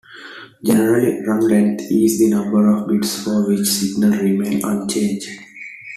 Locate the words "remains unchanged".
4.19-5.29